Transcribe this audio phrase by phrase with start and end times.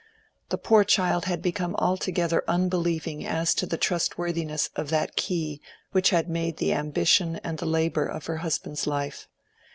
[0.49, 6.09] The poor child had become altogether unbelieving as to the trustworthiness of that Key which
[6.09, 9.27] had made the ambition and the labor of her husband's life.